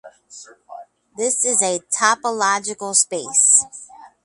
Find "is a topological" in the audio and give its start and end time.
1.45-2.95